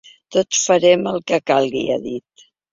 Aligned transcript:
Tots 0.37 0.61
farem 0.69 1.05
el 1.13 1.21
que 1.29 1.41
calgui, 1.53 1.87
ha 1.93 2.01
dit. 2.11 2.51